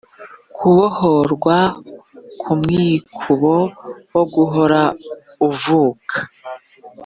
[0.55, 1.57] kubohorwa
[2.41, 3.55] ku mwikubo
[4.13, 4.81] wo guhora
[5.47, 6.17] uvuka